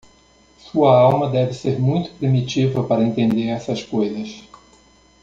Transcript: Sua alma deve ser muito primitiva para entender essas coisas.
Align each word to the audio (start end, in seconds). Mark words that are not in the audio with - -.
Sua 0.57 0.99
alma 0.99 1.29
deve 1.29 1.53
ser 1.53 1.77
muito 1.79 2.09
primitiva 2.17 2.83
para 2.87 3.03
entender 3.03 3.49
essas 3.49 3.83
coisas. 3.83 4.43